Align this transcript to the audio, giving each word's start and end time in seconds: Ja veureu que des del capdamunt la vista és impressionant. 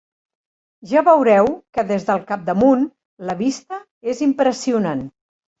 Ja 0.93 1.03
veureu 1.07 1.49
que 1.77 1.83
des 1.93 2.07
del 2.09 2.23
capdamunt 2.31 2.89
la 3.31 3.39
vista 3.45 3.81
és 4.15 4.25
impressionant. 4.31 5.07